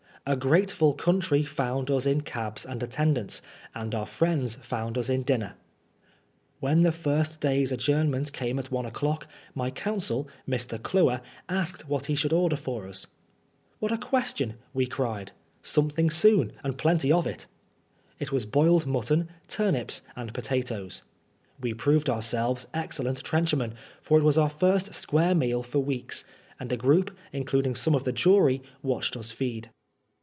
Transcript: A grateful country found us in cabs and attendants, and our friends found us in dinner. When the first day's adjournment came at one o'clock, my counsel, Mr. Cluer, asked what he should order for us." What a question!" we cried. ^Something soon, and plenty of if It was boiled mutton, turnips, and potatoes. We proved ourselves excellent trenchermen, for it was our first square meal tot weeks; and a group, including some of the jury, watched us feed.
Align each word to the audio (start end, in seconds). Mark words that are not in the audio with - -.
A 0.23 0.35
grateful 0.35 0.93
country 0.93 1.41
found 1.43 1.89
us 1.89 2.05
in 2.05 2.21
cabs 2.21 2.63
and 2.63 2.83
attendants, 2.83 3.41
and 3.73 3.95
our 3.95 4.05
friends 4.05 4.53
found 4.57 4.95
us 4.95 5.09
in 5.09 5.23
dinner. 5.23 5.55
When 6.59 6.81
the 6.81 6.91
first 6.91 7.39
day's 7.41 7.71
adjournment 7.71 8.31
came 8.31 8.59
at 8.59 8.69
one 8.69 8.85
o'clock, 8.85 9.27
my 9.55 9.71
counsel, 9.71 10.29
Mr. 10.47 10.79
Cluer, 10.81 11.21
asked 11.49 11.89
what 11.89 12.05
he 12.05 12.13
should 12.13 12.33
order 12.33 12.55
for 12.55 12.87
us." 12.87 13.07
What 13.79 13.91
a 13.91 13.97
question!" 13.97 14.53
we 14.75 14.85
cried. 14.85 15.31
^Something 15.63 16.11
soon, 16.11 16.51
and 16.63 16.77
plenty 16.77 17.11
of 17.11 17.25
if 17.25 17.47
It 18.19 18.31
was 18.31 18.45
boiled 18.45 18.85
mutton, 18.85 19.27
turnips, 19.47 20.03
and 20.15 20.35
potatoes. 20.35 21.01
We 21.59 21.73
proved 21.73 22.11
ourselves 22.11 22.67
excellent 22.75 23.23
trenchermen, 23.23 23.73
for 24.03 24.19
it 24.19 24.23
was 24.23 24.37
our 24.37 24.49
first 24.51 24.93
square 24.93 25.33
meal 25.33 25.63
tot 25.63 25.83
weeks; 25.83 26.25
and 26.59 26.71
a 26.71 26.77
group, 26.77 27.09
including 27.33 27.73
some 27.73 27.95
of 27.95 28.03
the 28.03 28.11
jury, 28.13 28.61
watched 28.83 29.17
us 29.17 29.31
feed. 29.31 29.71